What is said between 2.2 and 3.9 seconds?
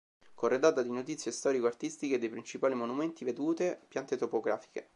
principali monumenti, vedute,